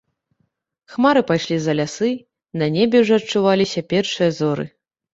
[0.93, 2.11] Хмары пайшлі за лясы,
[2.65, 4.65] на небе ўжо адчуваліся першыя зоры.